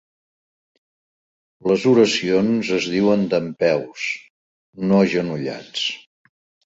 Les 1.71 1.85
oracions 1.91 2.71
es 2.79 2.87
diuen 2.95 3.27
dempeus, 3.35 4.07
no 4.89 5.03
agenollats. 5.09 5.85